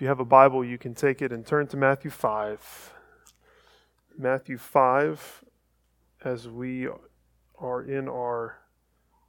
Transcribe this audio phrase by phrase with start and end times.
[0.00, 2.94] If you have a Bible, you can take it and turn to Matthew 5.
[4.16, 5.44] Matthew 5,
[6.24, 6.88] as we
[7.58, 8.60] are in our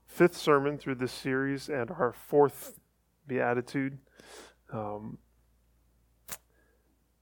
[0.06, 2.80] fifth sermon through this series and our fourth
[3.28, 3.98] beatitude.
[4.72, 5.18] Um,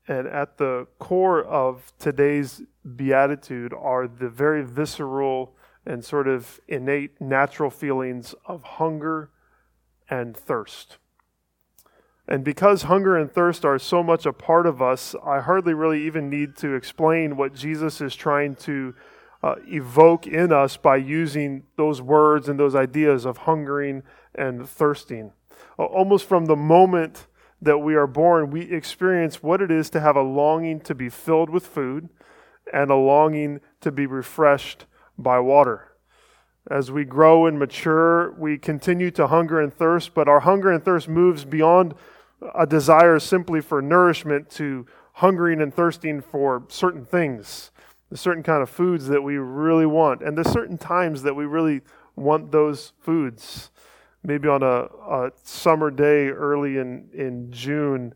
[0.07, 2.61] and at the core of today's
[2.95, 5.55] beatitude are the very visceral
[5.87, 9.31] and sort of innate natural feelings of hunger
[10.07, 10.99] and thirst.
[12.29, 16.05] And because hunger and thirst are so much a part of us, I hardly really
[16.05, 18.93] even need to explain what Jesus is trying to
[19.41, 24.03] uh, evoke in us by using those words and those ideas of hungering
[24.35, 25.31] and thirsting.
[25.79, 27.25] Almost from the moment
[27.63, 31.09] that we are born, we experience what it is to have a longing to be
[31.09, 32.09] filled with food
[32.71, 34.85] and a longing to be refreshed
[35.17, 35.93] by water.
[36.69, 40.85] As we grow and mature, we continue to hunger and thirst, but our hunger and
[40.85, 41.95] thirst moves beyond
[42.55, 47.71] a desire simply for nourishment to hungering and thirsting for certain things,
[48.09, 51.45] the certain kind of foods that we really want, and the certain times that we
[51.45, 51.81] really
[52.15, 53.71] want those foods.
[54.23, 58.13] Maybe on a, a summer day early in, in June,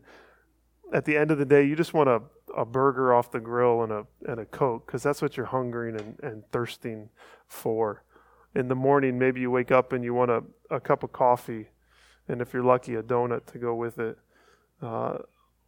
[0.92, 2.22] at the end of the day, you just want a,
[2.56, 5.98] a burger off the grill and a, and a Coke because that's what you're hungering
[5.98, 7.08] and, and thirsting
[7.46, 8.02] for.
[8.54, 11.68] In the morning, maybe you wake up and you want a, a cup of coffee
[12.28, 14.18] and if you're lucky, a donut to go with it.
[14.80, 15.18] Uh,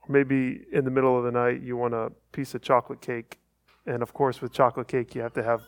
[0.09, 3.39] maybe in the middle of the night, you want a piece of chocolate cake.
[3.87, 5.63] And of course, with chocolate cake, you have to have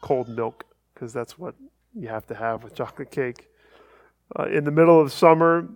[0.00, 0.64] cold milk
[0.94, 1.54] because that's what
[1.94, 3.48] you have to have with chocolate cake.
[4.38, 5.68] Uh, in the middle of summer,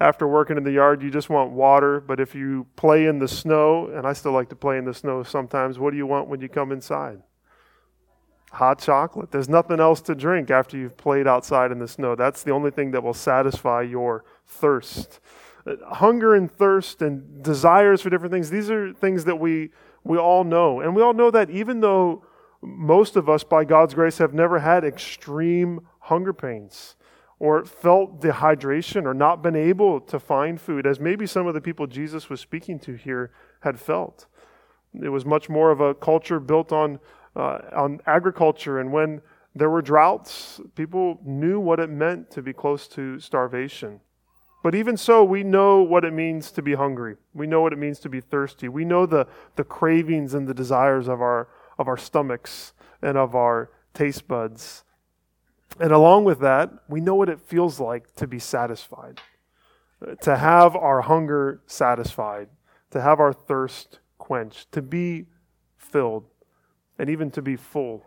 [0.00, 2.00] after working in the yard, you just want water.
[2.00, 4.94] But if you play in the snow, and I still like to play in the
[4.94, 7.22] snow sometimes, what do you want when you come inside?
[8.52, 9.30] Hot chocolate.
[9.30, 12.14] There's nothing else to drink after you've played outside in the snow.
[12.14, 15.20] That's the only thing that will satisfy your thirst.
[15.66, 19.70] Uh, hunger and thirst and desires for different things, these are things that we,
[20.04, 20.80] we all know.
[20.80, 22.24] And we all know that even though
[22.62, 26.96] most of us, by God's grace, have never had extreme hunger pains
[27.38, 31.60] or felt dehydration or not been able to find food, as maybe some of the
[31.60, 34.26] people Jesus was speaking to here had felt.
[35.00, 36.98] It was much more of a culture built on
[37.36, 39.20] uh, on agriculture and when
[39.54, 44.00] there were droughts, people knew what it meant to be close to starvation.
[44.62, 47.16] But even so, we know what it means to be hungry.
[47.34, 48.68] We know what it means to be thirsty.
[48.68, 49.26] We know the,
[49.56, 51.48] the cravings and the desires of our,
[51.78, 54.84] of our stomachs and of our taste buds.
[55.80, 59.20] And along with that, we know what it feels like to be satisfied,
[60.20, 62.48] to have our hunger satisfied,
[62.90, 65.26] to have our thirst quenched, to be
[65.78, 66.26] filled
[67.00, 68.04] and even to be full.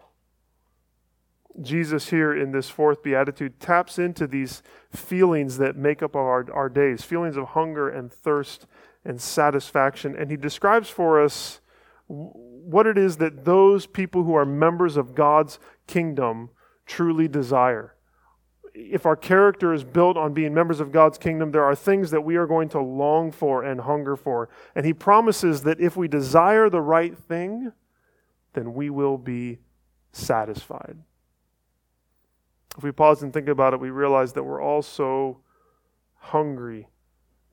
[1.60, 4.62] Jesus, here in this fourth beatitude, taps into these
[4.92, 8.68] feelings that make up our, our days feelings of hunger and thirst
[9.04, 10.16] and satisfaction.
[10.16, 11.60] And he describes for us
[12.08, 16.52] what it is that those people who are members of God's kingdom
[16.86, 17.96] truly desire.
[18.76, 22.22] If our character is built on being members of God's kingdom, there are things that
[22.22, 24.50] we are going to long for and hunger for.
[24.76, 27.72] And he promises that if we desire the right thing,
[28.54, 29.60] then we will be
[30.12, 30.98] satisfied.
[32.78, 35.42] If we pause and think about it, we realize that we're all so
[36.16, 36.88] hungry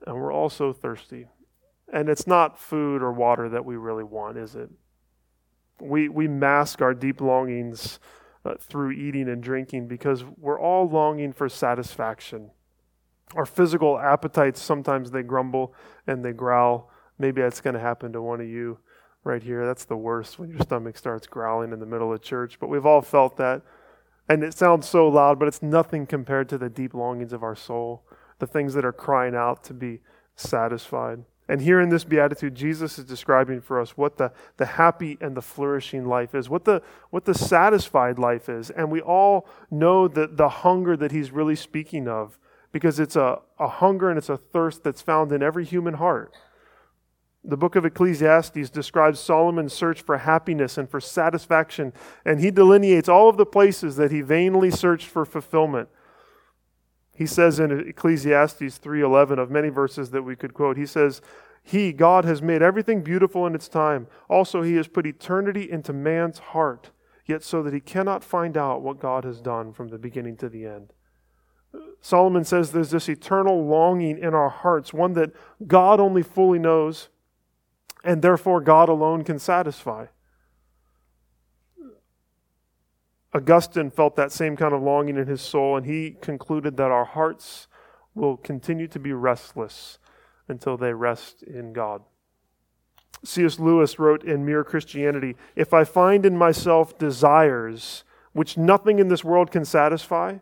[0.05, 1.27] and we're all so thirsty.
[1.93, 4.69] And it's not food or water that we really want, is it?
[5.79, 7.99] We, we mask our deep longings
[8.45, 12.51] uh, through eating and drinking because we're all longing for satisfaction.
[13.35, 15.73] Our physical appetites, sometimes they grumble
[16.07, 16.89] and they growl.
[17.19, 18.79] Maybe that's going to happen to one of you
[19.23, 19.65] right here.
[19.65, 22.59] That's the worst when your stomach starts growling in the middle of church.
[22.59, 23.61] But we've all felt that.
[24.27, 27.55] And it sounds so loud, but it's nothing compared to the deep longings of our
[27.55, 28.03] soul,
[28.39, 29.99] the things that are crying out to be
[30.35, 31.25] satisfied.
[31.49, 35.35] And here in this beatitude, Jesus is describing for us what the, the happy and
[35.35, 38.69] the flourishing life is, what the, what the satisfied life is.
[38.69, 42.39] And we all know that the hunger that he's really speaking of,
[42.71, 46.33] because it's a, a hunger and it's a thirst that's found in every human heart.
[47.43, 51.91] The book of Ecclesiastes describes Solomon's search for happiness and for satisfaction,
[52.23, 55.89] and he delineates all of the places that he vainly searched for fulfillment.
[57.15, 61.21] He says in Ecclesiastes 3:11 of many verses that we could quote, he says,
[61.63, 64.07] "He, God has made everything beautiful in its time.
[64.29, 66.91] Also he has put eternity into man's heart,
[67.25, 70.49] yet so that he cannot find out what God has done from the beginning to
[70.49, 70.93] the end."
[72.01, 75.31] Solomon says there's this eternal longing in our hearts, one that
[75.67, 77.09] God only fully knows
[78.03, 80.07] and therefore God alone can satisfy.
[83.33, 87.05] Augustine felt that same kind of longing in his soul, and he concluded that our
[87.05, 87.67] hearts
[88.13, 89.99] will continue to be restless
[90.47, 92.01] until they rest in God.
[93.23, 93.59] C.S.
[93.59, 99.23] Lewis wrote in Mere Christianity If I find in myself desires which nothing in this
[99.23, 100.37] world can satisfy,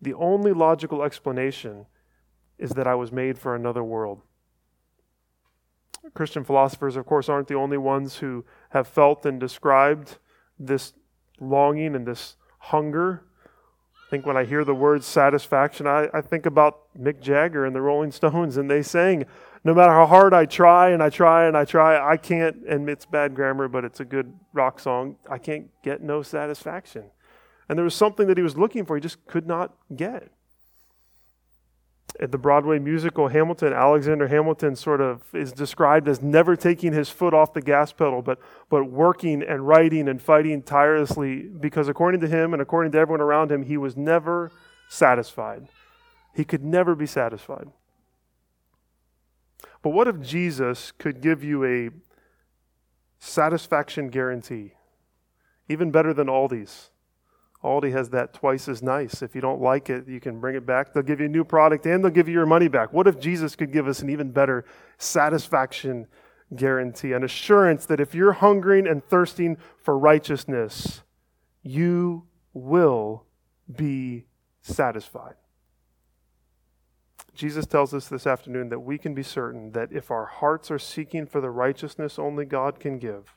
[0.00, 1.86] the only logical explanation
[2.58, 4.22] is that I was made for another world.
[6.12, 10.18] Christian philosophers, of course, aren't the only ones who have felt and described
[10.58, 10.92] this
[11.40, 13.24] longing and this hunger.
[14.06, 17.74] I think when I hear the word satisfaction, I, I think about Mick Jagger and
[17.74, 19.24] the Rolling Stones, and they sang,
[19.64, 22.88] No matter how hard I try and I try and I try, I can't, and
[22.88, 27.04] it's bad grammar, but it's a good rock song, I can't get no satisfaction.
[27.68, 30.30] And there was something that he was looking for, he just could not get
[32.20, 37.10] at the Broadway musical Hamilton, Alexander Hamilton sort of is described as never taking his
[37.10, 42.20] foot off the gas pedal, but, but working and writing and fighting tirelessly because, according
[42.20, 44.52] to him and according to everyone around him, he was never
[44.88, 45.68] satisfied.
[46.34, 47.68] He could never be satisfied.
[49.82, 51.90] But what if Jesus could give you a
[53.18, 54.74] satisfaction guarantee?
[55.68, 56.90] Even better than Aldi's.
[57.64, 59.22] Aldi has that twice as nice.
[59.22, 60.92] If you don't like it, you can bring it back.
[60.92, 62.92] They'll give you a new product and they'll give you your money back.
[62.92, 64.66] What if Jesus could give us an even better
[64.98, 66.06] satisfaction
[66.54, 71.02] guarantee, an assurance that if you're hungering and thirsting for righteousness,
[71.62, 73.24] you will
[73.74, 74.26] be
[74.60, 75.34] satisfied?
[77.34, 80.78] Jesus tells us this afternoon that we can be certain that if our hearts are
[80.78, 83.36] seeking for the righteousness only God can give,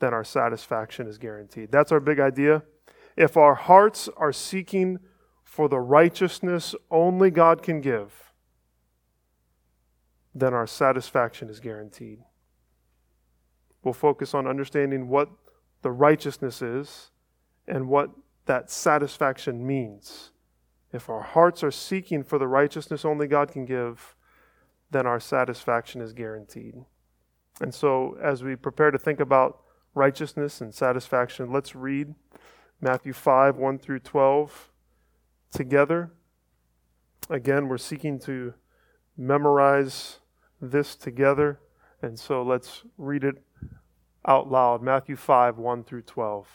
[0.00, 1.72] then our satisfaction is guaranteed.
[1.72, 2.62] That's our big idea
[3.16, 4.98] if our hearts are seeking
[5.44, 8.32] for the righteousness only God can give,
[10.34, 12.20] then our satisfaction is guaranteed.
[13.84, 15.28] We'll focus on understanding what
[15.82, 17.10] the righteousness is
[17.66, 18.10] and what
[18.46, 20.30] that satisfaction means.
[20.92, 24.14] If our hearts are seeking for the righteousness only God can give,
[24.90, 26.84] then our satisfaction is guaranteed.
[27.60, 29.60] And so, as we prepare to think about
[29.94, 32.14] righteousness and satisfaction, let's read
[32.84, 34.72] Matthew 5, 1 through 12
[35.52, 36.10] together.
[37.30, 38.54] Again, we're seeking to
[39.16, 40.18] memorize
[40.60, 41.60] this together.
[42.02, 43.36] And so let's read it
[44.26, 44.82] out loud.
[44.82, 46.48] Matthew 5, 1 through 12.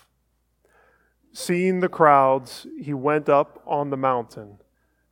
[1.31, 4.57] Seeing the crowds, he went up on the mountain.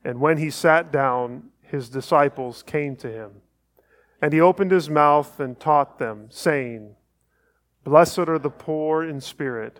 [0.03, 3.31] And when he sat down, his disciples came to him.
[4.21, 6.97] And he opened his mouth and taught them, saying,
[7.85, 9.79] Blessed are the poor in spirit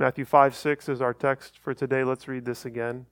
[0.00, 2.04] Matthew 5 6 is our text for today.
[2.04, 3.04] Let's read this again.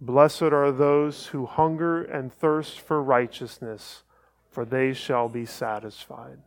[0.00, 4.04] Blessed are those who hunger and thirst for righteousness,
[4.48, 6.38] for they shall be satisfied.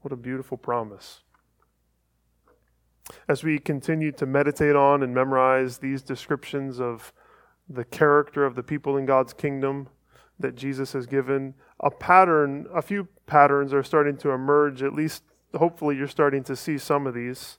[0.00, 1.20] What a beautiful promise.
[3.28, 7.12] As we continue to meditate on and memorize these descriptions of
[7.68, 9.88] the character of the people in God's kingdom
[10.40, 14.82] that Jesus has given, a pattern, a few patterns are starting to emerge.
[14.82, 15.22] At least,
[15.54, 17.58] hopefully, you're starting to see some of these.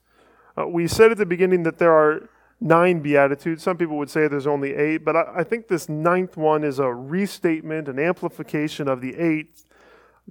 [0.57, 3.61] Uh, we said at the beginning that there are nine Beatitudes.
[3.61, 6.79] Some people would say there's only eight, but I, I think this ninth one is
[6.79, 9.63] a restatement, an amplification of the eight.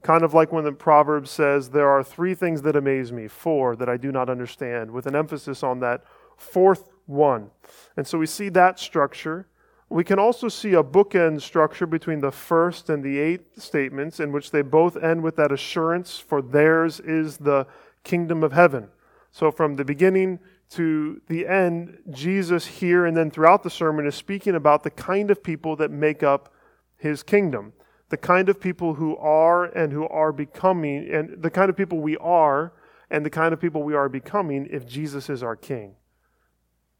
[0.02, 3.76] Kind of like when the Proverbs says, There are three things that amaze me, four
[3.76, 6.04] that I do not understand, with an emphasis on that
[6.36, 7.50] fourth one.
[7.96, 9.46] And so we see that structure.
[9.88, 14.32] We can also see a bookend structure between the first and the eighth statements, in
[14.32, 17.66] which they both end with that assurance, for theirs is the
[18.02, 18.88] kingdom of heaven.
[19.36, 20.38] So, from the beginning
[20.70, 25.30] to the end, Jesus here and then throughout the sermon is speaking about the kind
[25.30, 26.54] of people that make up
[26.96, 27.74] his kingdom,
[28.08, 31.98] the kind of people who are and who are becoming, and the kind of people
[31.98, 32.72] we are
[33.10, 35.96] and the kind of people we are becoming if Jesus is our king.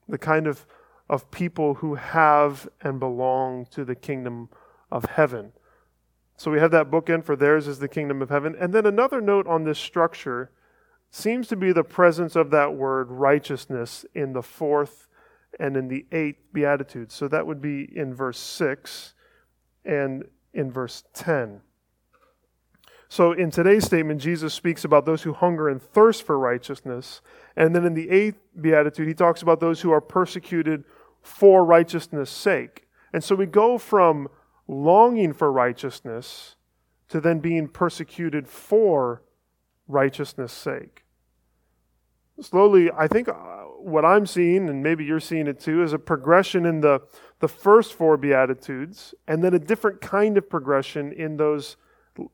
[0.06, 0.66] The kind of,
[1.08, 4.50] of people who have and belong to the kingdom
[4.92, 5.52] of heaven.
[6.36, 8.54] So we have that bookend for theirs is the kingdom of heaven.
[8.60, 10.50] And then another note on this structure
[11.10, 15.08] seems to be the presence of that word righteousness in the fourth
[15.58, 17.10] and in the eighth beatitude.
[17.10, 19.14] So that would be in verse 6
[19.84, 21.60] and in verse 10.
[23.08, 27.20] So in today's statement, Jesus speaks about those who hunger and thirst for righteousness.
[27.56, 30.84] And then in the eighth beatitude, he talks about those who are persecuted
[31.22, 32.88] for righteousness' sake.
[33.12, 34.28] And so we go from
[34.66, 36.56] longing for righteousness
[37.08, 39.22] to then being persecuted for
[39.88, 41.04] righteousness' sake.
[42.40, 43.32] Slowly, I think uh,
[43.78, 47.00] what I'm seeing, and maybe you're seeing it too, is a progression in the,
[47.40, 51.76] the first four Beatitudes, and then a different kind of progression in those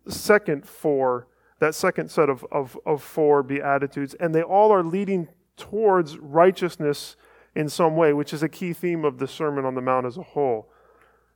[0.08, 1.28] second four,
[1.60, 4.14] that second set of, of, of four Beatitudes.
[4.14, 7.16] And they all are leading towards righteousness
[7.54, 10.16] in some way, which is a key theme of the Sermon on the Mount as
[10.16, 10.70] a whole.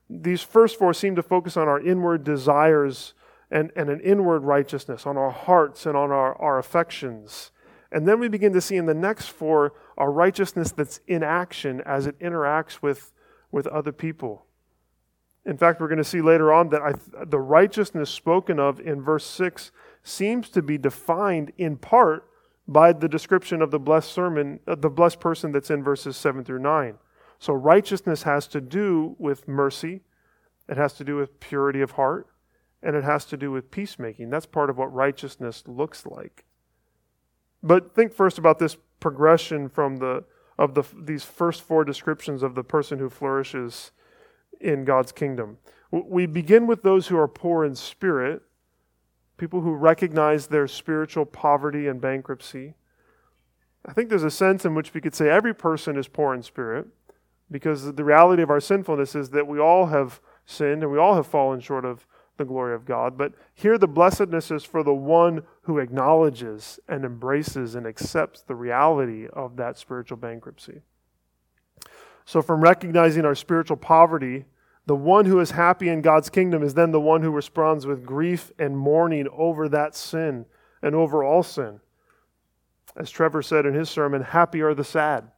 [0.09, 3.15] These first four seem to focus on our inward desires
[3.51, 7.51] and, and an inward righteousness, on our hearts and on our, our affections.
[7.93, 11.81] And then we begin to see in the next four a righteousness that's in action
[11.87, 13.13] as it interacts with,
[13.53, 14.47] with other people.
[15.45, 19.01] In fact, we're going to see later on that I, the righteousness spoken of in
[19.01, 19.71] verse 6
[20.03, 22.29] seems to be defined in part
[22.67, 26.45] by the description of the blessed sermon, uh, the blessed person that's in verses 7
[26.45, 26.99] through 9.
[27.39, 30.01] So righteousness has to do with mercy,
[30.69, 32.27] it has to do with purity of heart,
[32.83, 34.31] and it has to do with peacemaking.
[34.31, 36.45] That's part of what righteousness looks like.
[37.63, 40.25] But think first about this progression from the
[40.59, 43.93] of the these first four descriptions of the person who flourishes
[44.61, 45.59] in God's kingdom.
[45.91, 48.43] We begin with those who are poor in spirit,
[49.37, 52.75] people who recognize their spiritual poverty and bankruptcy.
[53.85, 56.43] I think there's a sense in which we could say every person is poor in
[56.43, 56.87] spirit
[57.51, 61.15] because the reality of our sinfulness is that we all have sinned and we all
[61.15, 62.07] have fallen short of
[62.37, 63.17] the glory of God.
[63.17, 68.55] But here the blessedness is for the one who acknowledges and embraces and accepts the
[68.55, 70.83] reality of that spiritual bankruptcy.
[72.25, 74.45] So, from recognizing our spiritual poverty,
[74.87, 78.07] the one who is happy in God's kingdom is then the one who responds with
[78.07, 80.47] grief and mourning over that sin
[80.83, 81.81] and over all sin.
[82.97, 85.31] As Trevor said in his sermon, happy are the sad.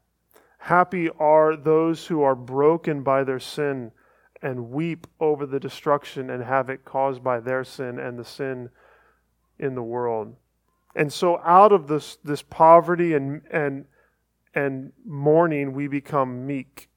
[0.59, 3.93] Happy are those who are broken by their sin
[4.43, 8.71] and weep over the destruction and havoc caused by their sin and the sin
[9.59, 10.37] in the world.
[10.95, 13.85] And so out of this, this poverty and, and
[14.55, 16.89] and mourning, we become meek.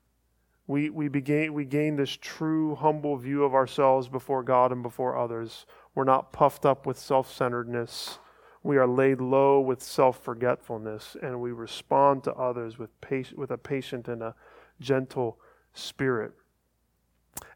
[0.67, 5.17] We, we, begin, we gain this true, humble view of ourselves before God and before
[5.17, 5.65] others.
[5.93, 8.19] We're not puffed up with self centeredness.
[8.63, 13.51] We are laid low with self forgetfulness, and we respond to others with, patient, with
[13.51, 14.36] a patient and a
[14.79, 15.38] gentle
[15.74, 16.31] spirit.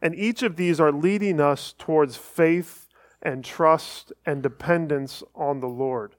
[0.01, 2.88] And each of these are leading us towards faith
[3.22, 6.15] and trust and dependence on the Lord.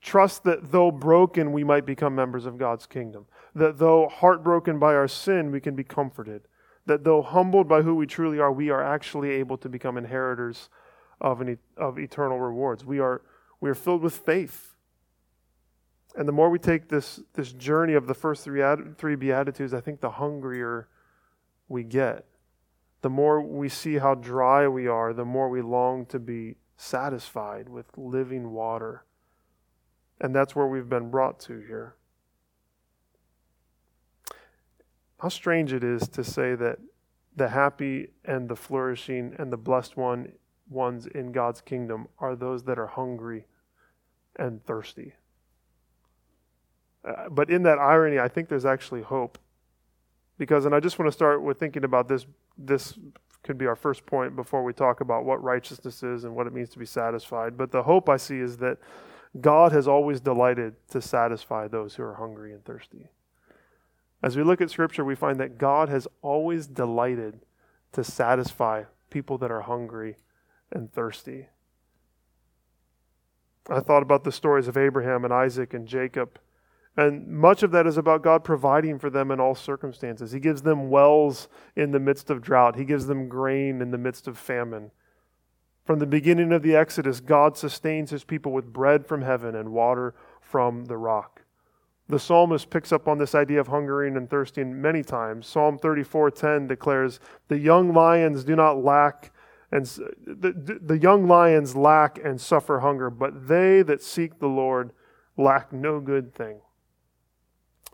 [0.00, 3.26] Trust that though broken, we might become members of God's kingdom.
[3.54, 6.42] That though heartbroken by our sin, we can be comforted.
[6.86, 10.68] That though humbled by who we truly are, we are actually able to become inheritors
[11.20, 12.84] of, an, of eternal rewards.
[12.84, 13.22] We are,
[13.60, 14.76] we are filled with faith.
[16.16, 18.62] And the more we take this, this journey of the first three,
[18.96, 20.88] three Beatitudes, I think the hungrier
[21.68, 22.26] we get.
[23.02, 27.68] The more we see how dry we are, the more we long to be satisfied
[27.68, 29.04] with living water
[30.20, 31.94] and that's where we've been brought to here.
[35.18, 36.78] How strange it is to say that
[37.34, 40.32] the happy and the flourishing and the blessed one
[40.68, 43.46] ones in God's kingdom are those that are hungry
[44.36, 45.14] and thirsty.
[47.04, 49.38] Uh, but in that irony, I think there's actually hope.
[50.38, 52.26] Because, and I just want to start with thinking about this.
[52.62, 52.98] This
[53.42, 56.52] could be our first point before we talk about what righteousness is and what it
[56.52, 57.56] means to be satisfied.
[57.56, 58.78] But the hope I see is that
[59.40, 63.08] God has always delighted to satisfy those who are hungry and thirsty.
[64.22, 67.40] As we look at Scripture, we find that God has always delighted
[67.92, 70.16] to satisfy people that are hungry
[70.70, 71.48] and thirsty.
[73.68, 76.38] I thought about the stories of Abraham and Isaac and Jacob,
[77.00, 80.32] and much of that is about God providing for them in all circumstances.
[80.32, 83.98] He gives them wells in the midst of drought, He gives them grain in the
[83.98, 84.90] midst of famine.
[85.86, 89.72] From the beginning of the Exodus, God sustains his people with bread from heaven and
[89.72, 91.42] water from the rock.
[92.06, 95.46] The psalmist picks up on this idea of hungering and thirsting many times.
[95.46, 99.32] Psalm 34:10 declares, "The young lions do not lack
[99.72, 104.92] and the, the young lions lack and suffer hunger, but they that seek the Lord
[105.38, 106.60] lack no good thing."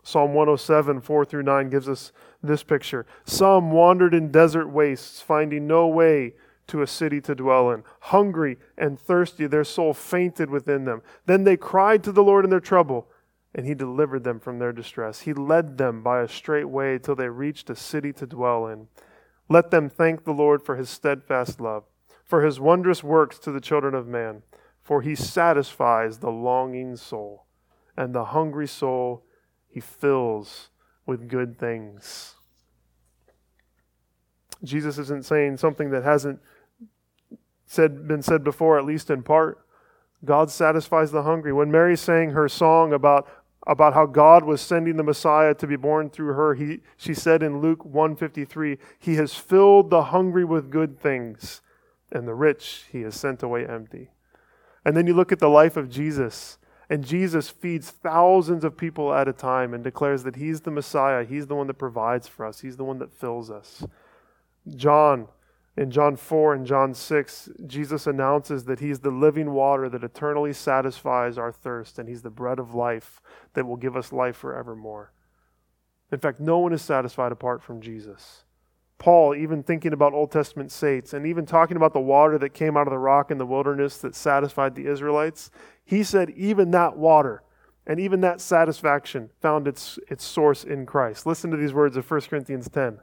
[0.07, 3.05] Psalm 107, 4 through 9 gives us this picture.
[3.25, 6.33] Some wandered in desert wastes, finding no way
[6.67, 7.83] to a city to dwell in.
[7.99, 11.01] Hungry and thirsty, their soul fainted within them.
[11.25, 13.09] Then they cried to the Lord in their trouble,
[13.53, 15.19] and he delivered them from their distress.
[15.19, 18.87] He led them by a straight way till they reached a city to dwell in.
[19.49, 21.83] Let them thank the Lord for his steadfast love,
[22.23, 24.43] for his wondrous works to the children of man.
[24.81, 27.45] For he satisfies the longing soul,
[27.97, 29.25] and the hungry soul
[29.77, 30.69] he fills
[31.05, 32.33] with good things.
[34.63, 36.39] Jesus isn't saying something that hasn't
[37.67, 39.63] said, been said before, at least in part.
[40.25, 41.53] God satisfies the hungry.
[41.53, 43.27] When Mary sang her song about,
[43.67, 47.43] about how God was sending the Messiah to be born through her, he, she said
[47.43, 51.61] in Luke 153, He has filled the hungry with good things,
[52.11, 54.09] and the rich he has sent away empty.
[54.83, 56.57] And then you look at the life of Jesus,
[56.89, 61.25] and Jesus feeds thousands of people at a time and declares that he's the Messiah.
[61.25, 63.85] He's the one that provides for us, he's the one that fills us.
[64.75, 65.27] John
[65.77, 70.51] in John 4 and John 6, Jesus announces that He's the living water that eternally
[70.51, 73.21] satisfies our thirst, and He's the bread of life
[73.53, 75.13] that will give us life forevermore.
[76.11, 78.43] In fact, no one is satisfied apart from Jesus.
[78.97, 82.75] Paul, even thinking about Old Testament saints and even talking about the water that came
[82.75, 85.51] out of the rock in the wilderness that satisfied the Israelites,
[85.87, 87.41] he said, even that water
[87.87, 91.25] and even that satisfaction found its, its source in Christ.
[91.25, 92.99] Listen to these words of 1 Corinthians 10.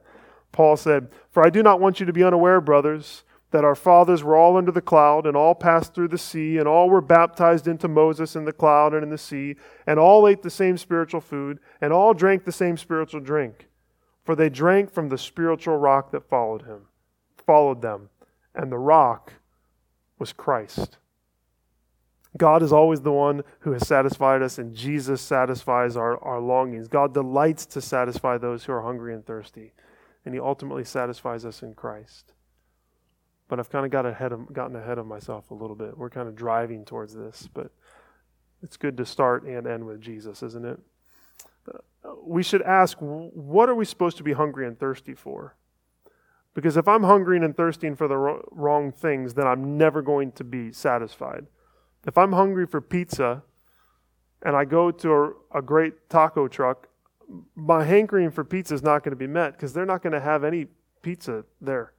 [0.53, 4.23] Paul said, For I do not want you to be unaware, brothers, that our fathers
[4.23, 7.67] were all under the cloud, and all passed through the sea, and all were baptized
[7.67, 11.23] into Moses in the cloud and in the sea, and all ate the same spiritual
[11.23, 13.69] food, and all drank the same spiritual drink.
[14.25, 16.83] For they drank from the spiritual rock that followed him,
[17.39, 18.11] followed them,
[18.55, 19.33] and the rock
[20.19, 20.99] was Christ.
[22.37, 26.89] God is always the one who has satisfied us, and Jesus satisfies our, our longings.
[26.89, 29.73] God delights to satisfy those who are hungry and thirsty
[30.25, 32.33] and He ultimately satisfies us in Christ.
[33.49, 35.97] But I've kind of got ahead of, gotten ahead of myself a little bit.
[35.97, 37.71] We're kind of driving towards this, but
[38.63, 40.81] it's good to start and end with Jesus, isn't it?
[41.69, 45.57] Uh, we should ask, what are we supposed to be hungry and thirsty for?
[46.55, 50.45] Because if I'm hungry and thirsting for the wrong things, then I'm never going to
[50.45, 51.47] be satisfied.
[52.07, 53.43] If I'm hungry for pizza
[54.43, 56.89] and I go to a, a great taco truck
[57.55, 60.21] my hankering for pizza is not going to be met because they're not going to
[60.21, 60.67] have any
[61.03, 61.93] pizza there.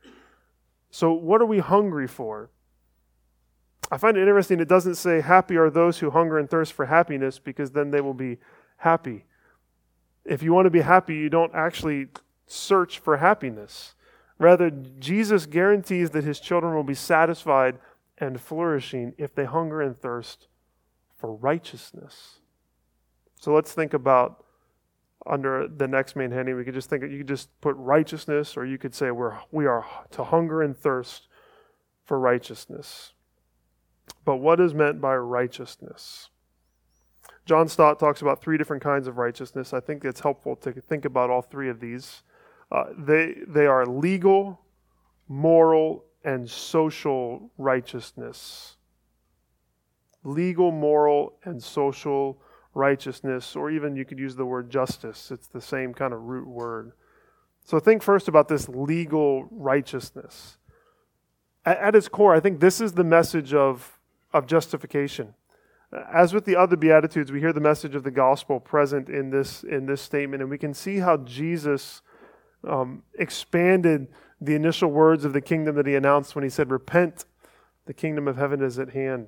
[0.91, 2.49] So, what are we hungry for?
[3.91, 6.85] I find it interesting, it doesn't say, Happy are those who hunger and thirst for
[6.85, 8.37] happiness, because then they will be
[8.77, 9.25] happy.
[10.23, 12.07] If you want to be happy, you don't actually
[12.47, 13.93] search for happiness.
[14.39, 17.77] Rather, Jesus guarantees that his children will be satisfied
[18.17, 20.47] and flourishing if they hunger and thirst
[21.17, 22.39] for righteousness.
[23.39, 24.45] So let's think about
[25.25, 28.65] under the next main heading, we could just think you could just put righteousness, or
[28.65, 31.27] you could say we're we are to hunger and thirst
[32.03, 33.13] for righteousness.
[34.23, 36.29] But what is meant by righteousness?
[37.45, 39.73] John Stott talks about three different kinds of righteousness.
[39.73, 42.21] I think it's helpful to think about all three of these.
[42.71, 44.61] Uh, they they are legal,
[45.27, 48.77] moral, and social righteousness.
[50.23, 52.41] Legal, moral, and social
[52.73, 55.29] righteousness, or even you could use the word justice.
[55.31, 56.93] It's the same kind of root word.
[57.63, 60.57] So think first about this legal righteousness.
[61.63, 63.99] At, at its core, I think this is the message of,
[64.33, 65.35] of justification.
[66.11, 69.63] As with the other Beatitudes, we hear the message of the gospel present in this,
[69.63, 72.01] in this statement, and we can see how Jesus
[72.67, 74.07] um, expanded
[74.41, 77.25] the initial words of the kingdom that he announced when he said, Repent,
[77.85, 79.27] the kingdom of heaven is at hand.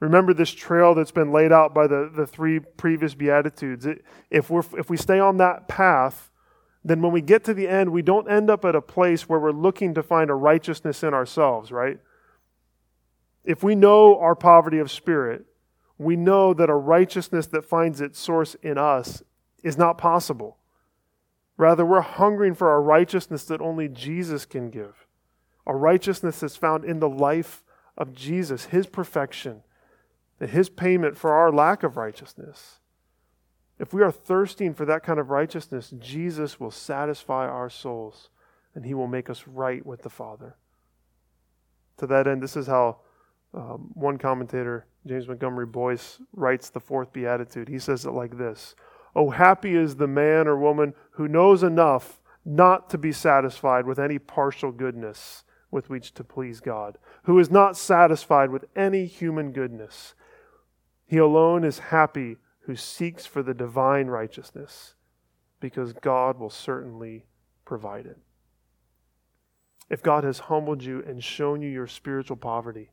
[0.00, 3.84] Remember this trail that's been laid out by the, the three previous Beatitudes.
[3.84, 6.30] It, if, we're, if we stay on that path,
[6.84, 9.40] then when we get to the end, we don't end up at a place where
[9.40, 11.98] we're looking to find a righteousness in ourselves, right?
[13.44, 15.44] If we know our poverty of spirit,
[15.96, 19.22] we know that a righteousness that finds its source in us
[19.64, 20.57] is not possible.
[21.58, 25.06] Rather, we're hungering for a righteousness that only Jesus can give.
[25.66, 27.62] A righteousness that's found in the life
[27.96, 29.62] of Jesus, his perfection,
[30.40, 32.78] and his payment for our lack of righteousness.
[33.78, 38.30] If we are thirsting for that kind of righteousness, Jesus will satisfy our souls
[38.74, 40.56] and he will make us right with the Father.
[41.98, 42.98] To that end, this is how
[43.52, 47.68] um, one commentator, James Montgomery Boice, writes the fourth beatitude.
[47.68, 48.76] He says it like this
[49.18, 53.98] Oh, happy is the man or woman who knows enough not to be satisfied with
[53.98, 59.52] any partial goodness with which to please God, who is not satisfied with any human
[59.52, 60.14] goodness
[61.08, 64.94] he alone is happy who seeks for the divine righteousness
[65.58, 67.24] because God will certainly
[67.64, 68.18] provide it.
[69.88, 72.90] if God has humbled you and shown you your spiritual poverty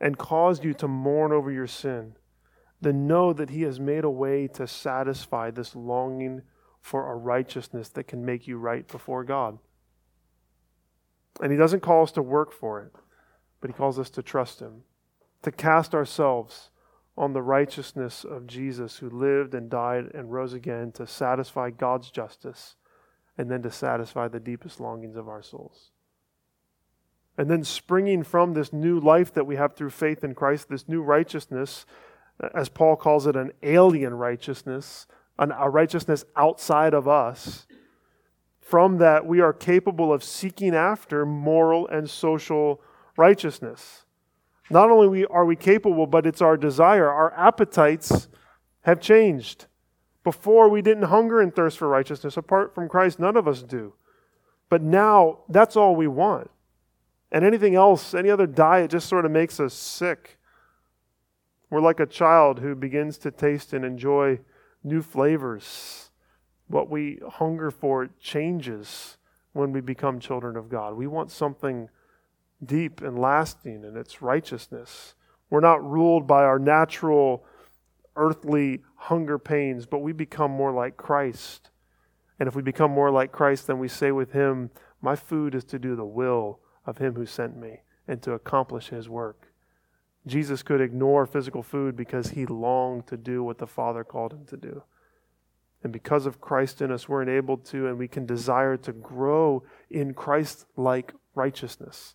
[0.00, 2.14] and caused you to mourn over your sin,
[2.80, 6.42] then know that He has made a way to satisfy this longing
[6.80, 9.58] for a righteousness that can make you right before God.
[11.40, 12.92] And He doesn't call us to work for it,
[13.60, 14.82] but He calls us to trust Him,
[15.42, 16.70] to cast ourselves
[17.16, 22.10] on the righteousness of Jesus who lived and died and rose again to satisfy God's
[22.10, 22.76] justice
[23.38, 25.90] and then to satisfy the deepest longings of our souls.
[27.38, 30.88] And then springing from this new life that we have through faith in Christ, this
[30.88, 31.84] new righteousness,
[32.54, 35.06] as Paul calls it, an alien righteousness,
[35.38, 37.66] an, a righteousness outside of us.
[38.60, 42.80] From that, we are capable of seeking after moral and social
[43.16, 44.04] righteousness.
[44.68, 47.08] Not only are we capable, but it's our desire.
[47.08, 48.28] Our appetites
[48.82, 49.66] have changed.
[50.24, 52.36] Before, we didn't hunger and thirst for righteousness.
[52.36, 53.94] Apart from Christ, none of us do.
[54.68, 56.50] But now, that's all we want.
[57.30, 60.38] And anything else, any other diet, just sort of makes us sick.
[61.70, 64.40] We're like a child who begins to taste and enjoy
[64.84, 66.10] new flavors.
[66.68, 69.18] What we hunger for changes
[69.52, 70.94] when we become children of God.
[70.94, 71.88] We want something
[72.64, 75.14] deep and lasting, in it's righteousness.
[75.50, 77.44] We're not ruled by our natural
[78.16, 81.70] earthly hunger pains, but we become more like Christ.
[82.38, 85.64] And if we become more like Christ, then we say with Him, My food is
[85.64, 89.45] to do the will of Him who sent me and to accomplish His work.
[90.26, 94.44] Jesus could ignore physical food because He longed to do what the Father called Him
[94.46, 94.82] to do.
[95.82, 99.62] And because of Christ in us, we're enabled to and we can desire to grow
[99.90, 102.14] in Christ like righteousness.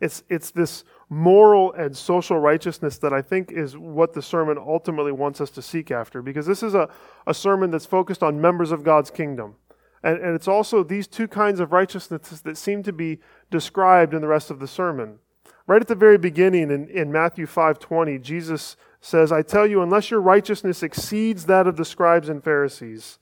[0.00, 5.12] It's, it's this moral and social righteousness that I think is what the sermon ultimately
[5.12, 6.88] wants us to seek after, because this is a,
[7.26, 9.54] a sermon that's focused on members of God's kingdom.
[10.02, 13.18] And, and it's also these two kinds of righteousness that seem to be
[13.50, 15.18] described in the rest of the sermon.
[15.66, 20.10] Right at the very beginning in, in Matthew 5:20, Jesus says, I tell you, unless
[20.10, 23.18] your righteousness exceeds that of the scribes and Pharisees,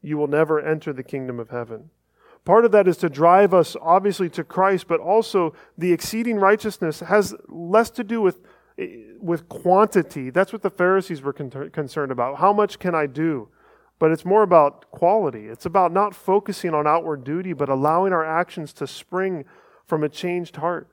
[0.00, 1.90] you will never enter the kingdom of heaven.
[2.44, 7.00] Part of that is to drive us, obviously, to Christ, but also the exceeding righteousness
[7.00, 8.40] has less to do with,
[9.20, 10.30] with quantity.
[10.30, 12.38] That's what the Pharisees were con- concerned about.
[12.38, 13.48] How much can I do?
[13.98, 15.46] But it's more about quality.
[15.46, 19.44] It's about not focusing on outward duty, but allowing our actions to spring
[19.84, 20.88] from a changed heart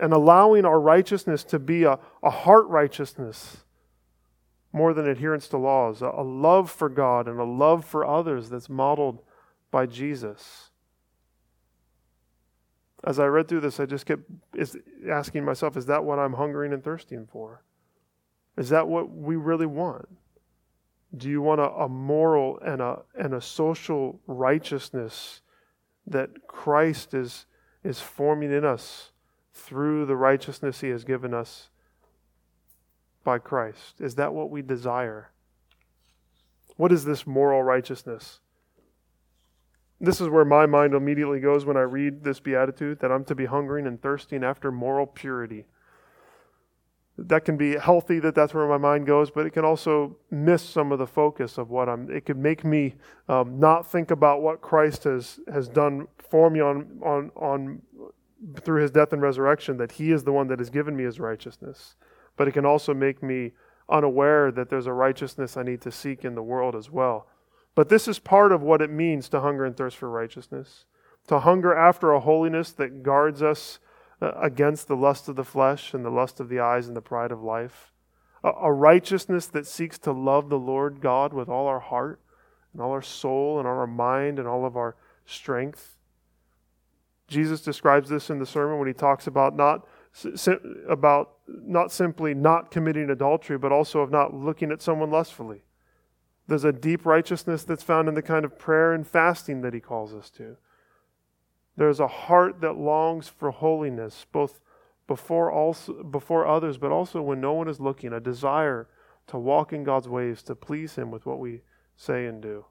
[0.00, 3.58] and allowing our righteousness to be a, a heart righteousness
[4.72, 8.50] more than adherence to laws, a, a love for God and a love for others
[8.50, 9.22] that's modeled
[9.70, 10.68] by Jesus
[13.04, 14.22] as I read through this, I just kept
[15.08, 17.62] asking myself, is that what I'm hungering and thirsting for?
[18.56, 20.08] Is that what we really want?
[21.16, 25.42] Do you want a, a moral and a, and a social righteousness
[26.06, 27.46] that Christ is,
[27.84, 29.12] is forming in us
[29.58, 31.68] through the righteousness he has given us
[33.24, 34.00] by Christ?
[34.00, 35.30] Is that what we desire?
[36.76, 38.40] What is this moral righteousness?
[40.00, 43.34] This is where my mind immediately goes when I read this beatitude that I'm to
[43.34, 45.66] be hungering and thirsting after moral purity.
[47.20, 50.62] That can be healthy that that's where my mind goes, but it can also miss
[50.62, 52.08] some of the focus of what I'm.
[52.12, 52.94] It could make me
[53.28, 57.82] um, not think about what Christ has has done for me on on on
[58.60, 59.76] through His death and resurrection.
[59.76, 61.96] That He is the one that has given me His righteousness,
[62.36, 63.52] but it can also make me
[63.88, 67.26] unaware that there's a righteousness I need to seek in the world as well
[67.78, 70.84] but this is part of what it means to hunger and thirst for righteousness.
[71.28, 73.78] To hunger after a holiness that guards us
[74.20, 77.00] uh, against the lust of the flesh and the lust of the eyes and the
[77.00, 77.92] pride of life.
[78.42, 82.20] A, righteousness that seeks to love the Lord God with all our heart
[82.72, 85.97] and all our soul and all our mind and all of our strength.
[87.28, 89.86] Jesus describes this in the sermon when he talks about not
[90.88, 95.62] about not simply not committing adultery, but also of not looking at someone lustfully.
[96.48, 99.80] There's a deep righteousness that's found in the kind of prayer and fasting that he
[99.80, 100.56] calls us to.
[101.76, 104.60] There's a heart that longs for holiness, both
[105.06, 108.88] before, also, before others, but also when no one is looking, a desire
[109.28, 111.60] to walk in God's ways, to please him with what we
[111.96, 112.64] say and do.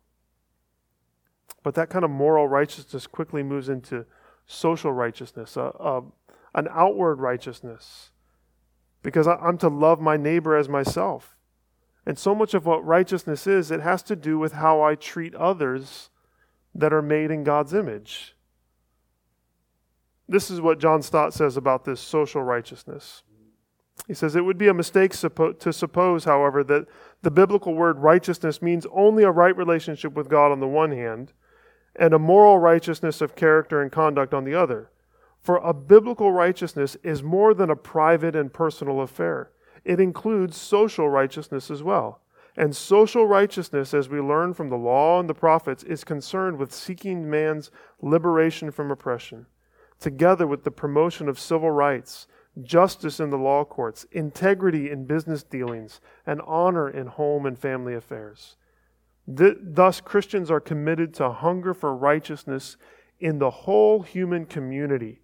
[1.63, 4.05] But that kind of moral righteousness quickly moves into
[4.47, 6.03] social righteousness, a, a,
[6.55, 8.11] an outward righteousness,
[9.03, 11.35] because I, I'm to love my neighbor as myself.
[12.05, 15.35] And so much of what righteousness is, it has to do with how I treat
[15.35, 16.09] others
[16.73, 18.35] that are made in God's image.
[20.29, 23.23] This is what John Stott says about this social righteousness.
[24.07, 26.85] He says, It would be a mistake suppo- to suppose, however, that
[27.23, 31.33] the biblical word righteousness means only a right relationship with God on the one hand,
[31.97, 34.91] and a moral righteousness of character and conduct on the other.
[35.39, 39.51] For a biblical righteousness is more than a private and personal affair,
[39.85, 42.21] it includes social righteousness as well.
[42.57, 46.73] And social righteousness, as we learn from the law and the prophets, is concerned with
[46.73, 47.69] seeking man's
[48.01, 49.45] liberation from oppression,
[49.99, 52.27] together with the promotion of civil rights,
[52.63, 57.93] justice in the law courts, integrity in business dealings, and honor in home and family
[57.93, 58.57] affairs.
[59.27, 62.77] Thus, Christians are committed to hunger for righteousness
[63.19, 65.21] in the whole human community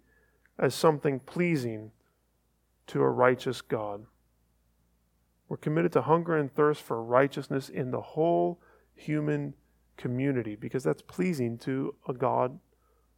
[0.58, 1.90] as something pleasing
[2.88, 4.04] to a righteous God.
[5.48, 8.60] We're committed to hunger and thirst for righteousness in the whole
[8.94, 9.54] human
[9.96, 12.58] community because that's pleasing to a God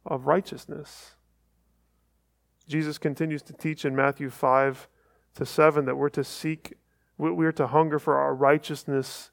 [0.05, 1.15] of righteousness.
[2.67, 4.87] Jesus continues to teach in Matthew 5
[5.35, 6.73] to 7 that we're to seek,
[7.17, 9.31] we're to hunger for our righteousness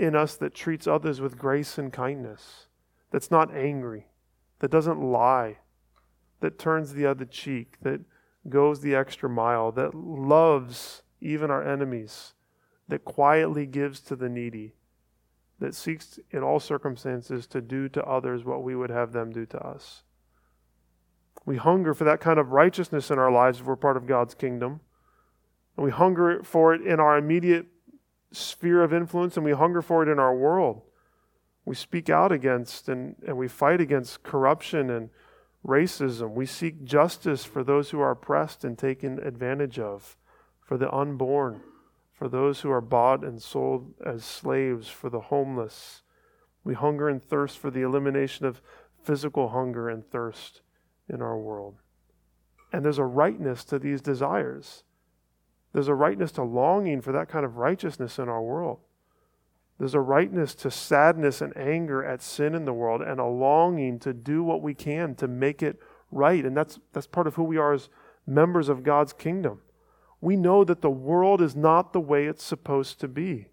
[0.00, 2.66] in us that treats others with grace and kindness,
[3.10, 4.06] that's not angry,
[4.60, 5.58] that doesn't lie,
[6.40, 8.00] that turns the other cheek, that
[8.48, 12.32] goes the extra mile, that loves even our enemies,
[12.88, 14.74] that quietly gives to the needy,
[15.58, 19.44] that seeks in all circumstances to do to others what we would have them do
[19.44, 20.02] to us.
[21.44, 24.34] We hunger for that kind of righteousness in our lives if we're part of God's
[24.34, 24.80] kingdom.
[25.76, 27.66] And we hunger for it in our immediate
[28.32, 30.82] sphere of influence, and we hunger for it in our world.
[31.64, 35.10] We speak out against and, and we fight against corruption and
[35.66, 36.32] racism.
[36.32, 40.16] We seek justice for those who are oppressed and taken advantage of
[40.60, 41.60] for the unborn,
[42.12, 46.02] for those who are bought and sold as slaves, for the homeless.
[46.62, 48.62] We hunger and thirst for the elimination of
[49.02, 50.62] physical hunger and thirst
[51.08, 51.76] in our world.
[52.72, 54.84] And there's a rightness to these desires.
[55.72, 58.78] There's a rightness to longing for that kind of righteousness in our world.
[59.78, 63.98] There's a rightness to sadness and anger at sin in the world and a longing
[64.00, 65.80] to do what we can to make it
[66.10, 66.44] right.
[66.44, 67.88] And that's, that's part of who we are as
[68.26, 69.60] members of God's kingdom
[70.20, 73.46] we know that the world is not the way it's supposed to be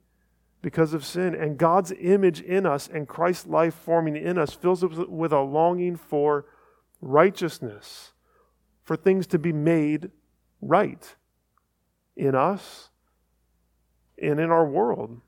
[0.62, 1.34] because of sin.
[1.34, 5.40] And God's image in us and Christ's life forming in us fills us with a
[5.40, 6.46] longing for
[7.00, 8.12] righteousness,
[8.84, 10.12] for things to be made
[10.62, 11.16] right
[12.18, 12.90] in us
[14.22, 15.22] and in our world.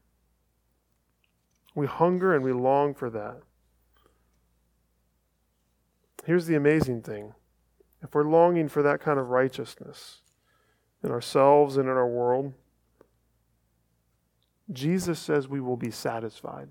[1.76, 3.38] We hunger and we long for that.
[6.26, 7.34] Here's the amazing thing
[8.02, 10.22] if we're longing for that kind of righteousness,
[11.04, 12.54] in ourselves and in our world,
[14.72, 16.70] Jesus says we will be satisfied.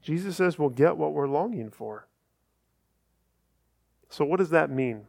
[0.00, 2.08] Jesus says we'll get what we're longing for.
[4.10, 5.06] So, what does that mean?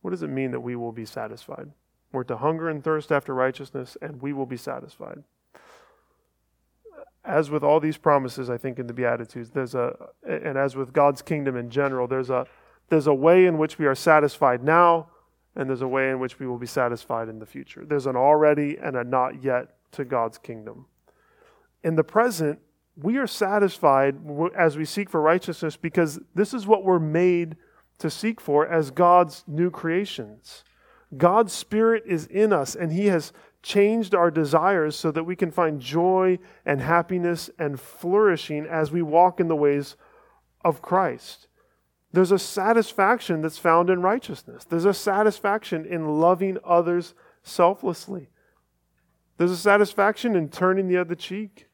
[0.00, 1.70] What does it mean that we will be satisfied?
[2.12, 5.22] We're to hunger and thirst after righteousness, and we will be satisfied.
[7.24, 10.92] As with all these promises, I think in the Beatitudes, there's a, and as with
[10.92, 12.46] God's kingdom in general, there's a,
[12.88, 15.08] there's a way in which we are satisfied now
[15.56, 17.84] and there's a way in which we will be satisfied in the future.
[17.84, 20.86] There's an already and a not yet to God's kingdom.
[21.82, 22.60] In the present,
[22.94, 24.16] we are satisfied
[24.54, 27.56] as we seek for righteousness because this is what we're made
[27.98, 30.62] to seek for as God's new creations.
[31.16, 35.50] God's Spirit is in us, and He has changed our desires so that we can
[35.50, 39.96] find joy and happiness and flourishing as we walk in the ways
[40.64, 41.48] of Christ.
[42.12, 44.64] There's a satisfaction that's found in righteousness.
[44.64, 48.28] There's a satisfaction in loving others selflessly.
[49.36, 51.66] There's a satisfaction in turning the other cheek.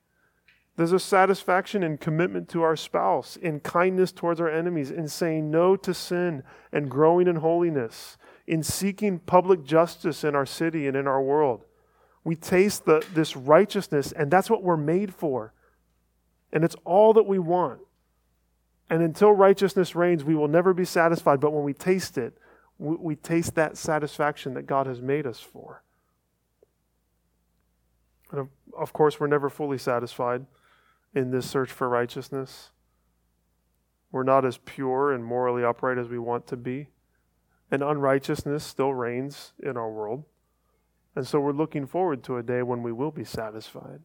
[0.76, 5.50] There's a satisfaction in commitment to our spouse, in kindness towards our enemies, in saying
[5.50, 6.42] no to sin
[6.72, 11.64] and growing in holiness, in seeking public justice in our city and in our world.
[12.24, 15.52] We taste the, this righteousness, and that's what we're made for.
[16.52, 17.80] And it's all that we want.
[18.90, 21.40] And until righteousness reigns, we will never be satisfied.
[21.40, 22.36] But when we taste it,
[22.78, 25.82] we, we taste that satisfaction that God has made us for.
[28.30, 30.46] And of, of course, we're never fully satisfied
[31.14, 32.70] in this search for righteousness.
[34.10, 36.88] We're not as pure and morally upright as we want to be.
[37.72, 40.22] And unrighteousness still reigns in our world.
[41.16, 44.02] And so we're looking forward to a day when we will be satisfied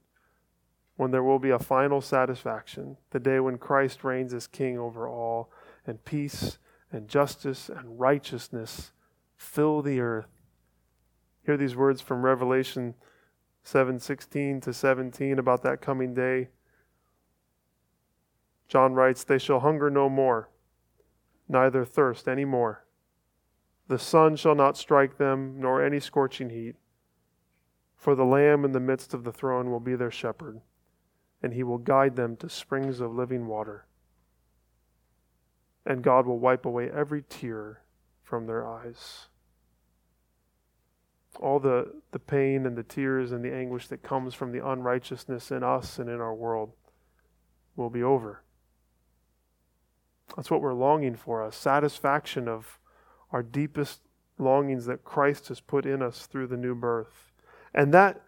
[0.97, 5.07] when there will be a final satisfaction, the day when Christ reigns as king over
[5.07, 5.51] all,
[5.85, 6.57] and peace
[6.91, 8.91] and justice and righteousness
[9.37, 10.41] fill the earth.
[11.45, 12.95] Hear these words from Revelation
[13.63, 16.49] 7:16 to 17 about that coming day.
[18.67, 20.49] John writes, "They shall hunger no more,
[21.47, 22.86] neither thirst any more.
[23.87, 26.75] The sun shall not strike them, nor any scorching heat,
[27.95, 30.61] for the Lamb in the midst of the throne will be their shepherd."
[31.41, 33.85] and he will guide them to springs of living water.
[35.85, 37.81] and God will wipe away every tear
[38.21, 39.27] from their eyes.
[41.39, 45.49] All the, the pain and the tears and the anguish that comes from the unrighteousness
[45.49, 46.73] in us and in our world
[47.77, 48.43] will be over.
[50.35, 52.79] That's what we're longing for a satisfaction of
[53.31, 54.01] our deepest
[54.37, 57.31] longings that Christ has put in us through the new birth.
[57.73, 58.21] And that,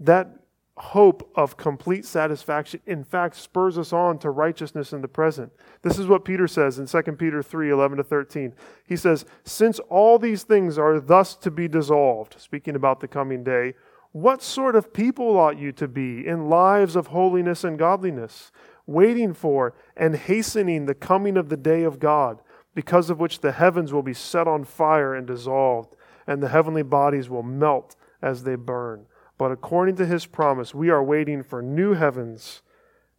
[0.00, 0.44] that
[0.76, 5.52] hope of complete satisfaction, in fact, spurs us on to righteousness in the present.
[5.82, 8.54] This is what Peter says in 2 Peter 3 11 to 13.
[8.86, 13.44] He says, Since all these things are thus to be dissolved, speaking about the coming
[13.44, 13.74] day,
[14.12, 18.52] what sort of people ought you to be in lives of holiness and godliness,
[18.86, 22.40] waiting for and hastening the coming of the day of God,
[22.74, 26.82] because of which the heavens will be set on fire and dissolved, and the heavenly
[26.82, 29.06] bodies will melt as they burn?
[29.38, 32.62] But according to his promise, we are waiting for new heavens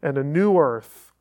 [0.02, 1.12] and a new earth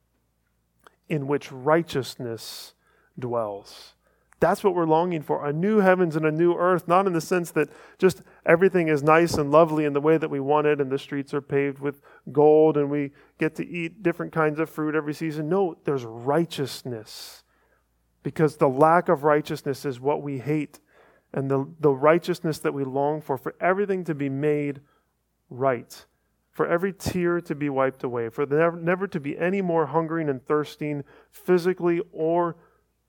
[1.09, 2.75] in which righteousness
[3.19, 3.95] dwells.
[4.41, 7.21] That's what we're longing for a new heavens and a new earth, not in the
[7.21, 10.81] sense that just everything is nice and lovely in the way that we want it
[10.81, 14.69] and the streets are paved with gold and we get to eat different kinds of
[14.69, 15.49] fruit every season.
[15.49, 17.44] No, there's righteousness
[18.25, 20.81] because the lack of righteousness is what we hate
[21.33, 24.81] and the, the righteousness that we long for, for everything to be made
[25.51, 26.07] right,
[26.51, 30.29] for every tear to be wiped away, for never, never to be any more hungering
[30.29, 32.57] and thirsting physically or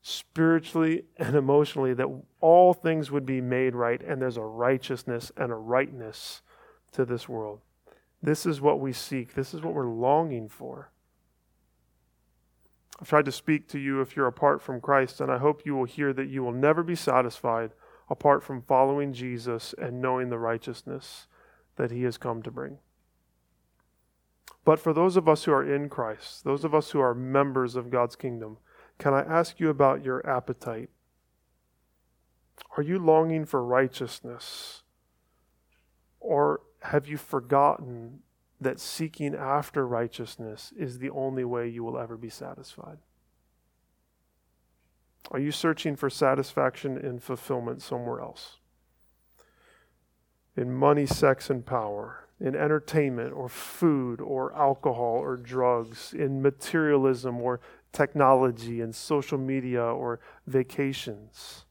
[0.01, 2.09] spiritually and emotionally, that
[2.41, 6.41] all things would be made right, and there's a righteousness and a rightness
[6.91, 7.61] to this world.
[8.21, 10.91] This is what we seek, this is what we're longing for.
[12.99, 15.75] I've tried to speak to you if you're apart from Christ, and I hope you
[15.75, 17.71] will hear that you will never be satisfied
[18.09, 21.27] apart from following Jesus and knowing the righteousness
[21.75, 22.77] that he has come to bring.
[24.63, 27.75] But for those of us who are in Christ, those of us who are members
[27.75, 28.57] of God's kingdom,
[28.97, 30.89] can I ask you about your appetite?
[32.77, 34.83] Are you longing for righteousness?
[36.19, 38.19] Or have you forgotten
[38.59, 42.97] that seeking after righteousness is the only way you will ever be satisfied?
[45.31, 48.57] Are you searching for satisfaction and fulfillment somewhere else?
[50.55, 57.41] In money, sex, and power, in entertainment or food or alcohol or drugs, in materialism
[57.41, 57.59] or
[57.91, 61.65] technology and social media or vacations.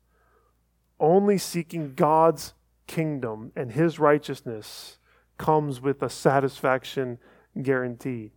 [0.99, 2.55] Only seeking God's
[2.87, 4.99] kingdom and his righteousness
[5.39, 7.19] comes with a satisfaction
[7.63, 8.33] guaranteed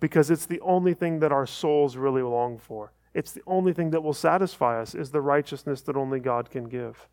[0.00, 2.92] because it's the only thing that our souls really long for.
[3.14, 6.68] It's the only thing that will satisfy us is the righteousness that only God can
[6.68, 7.08] give.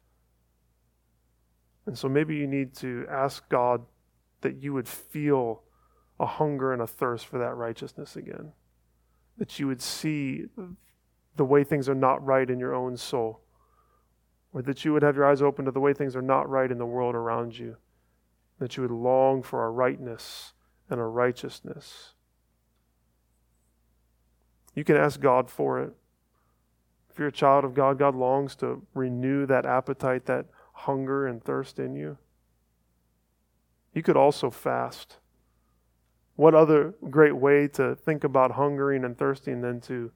[1.86, 3.86] And so maybe you need to ask God
[4.42, 5.64] that you would feel
[6.20, 8.52] a hunger and a thirst for that righteousness again.
[9.38, 10.46] That you would see
[11.36, 13.42] the way things are not right in your own soul.
[14.54, 16.72] Or that you would have your eyes open to the way things are not right
[16.72, 17.78] in the world around you.
[18.60, 20.54] That you would long for our rightness
[20.90, 22.14] and our righteousness.
[24.76, 25.94] You can ask God for it.
[27.10, 31.44] If you're a child of God, God longs to renew that appetite, that hunger and
[31.44, 32.18] thirst in you.
[33.94, 35.18] You could also fast.
[36.36, 40.12] What other great way to think about hungering and thirsting than to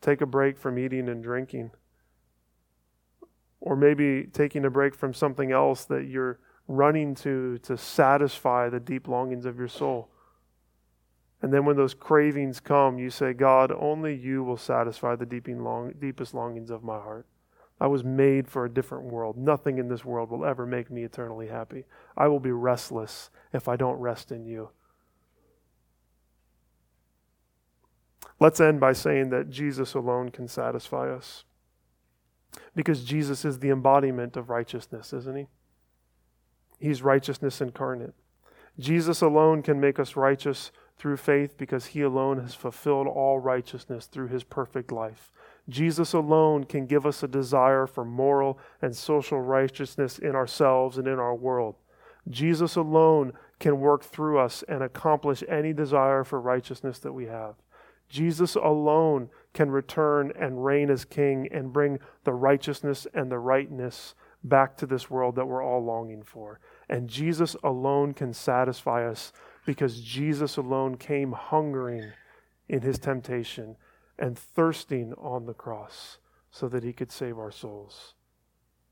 [0.00, 1.72] take a break from eating and drinking?
[3.60, 6.38] Or maybe taking a break from something else that you're
[6.68, 10.10] running to to satisfy the deep longings of your soul.
[11.40, 15.94] And then when those cravings come, you say, God, only you will satisfy the long,
[15.98, 17.26] deepest longings of my heart.
[17.80, 19.36] I was made for a different world.
[19.36, 21.84] Nothing in this world will ever make me eternally happy.
[22.16, 24.70] I will be restless if I don't rest in you.
[28.40, 31.44] Let's end by saying that Jesus alone can satisfy us.
[32.74, 35.46] Because Jesus is the embodiment of righteousness, isn't he?
[36.78, 38.14] He's righteousness incarnate.
[38.78, 44.06] Jesus alone can make us righteous through faith because he alone has fulfilled all righteousness
[44.06, 45.32] through his perfect life.
[45.68, 51.06] Jesus alone can give us a desire for moral and social righteousness in ourselves and
[51.06, 51.76] in our world.
[52.28, 57.54] Jesus alone can work through us and accomplish any desire for righteousness that we have.
[58.08, 64.14] Jesus alone can return and reign as king and bring the righteousness and the rightness
[64.44, 66.60] back to this world that we're all longing for.
[66.88, 69.32] And Jesus alone can satisfy us
[69.66, 72.12] because Jesus alone came hungering
[72.68, 73.76] in his temptation
[74.18, 76.18] and thirsting on the cross
[76.50, 78.14] so that he could save our souls.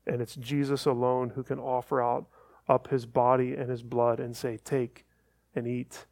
[0.05, 2.27] And it's Jesus alone who can offer out
[2.69, 5.05] up his body and his blood and say, Take
[5.55, 6.05] and eat,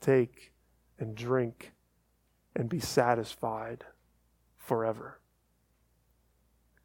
[0.00, 0.52] take
[0.98, 1.72] and drink,
[2.56, 3.84] and be satisfied
[4.56, 5.19] forever.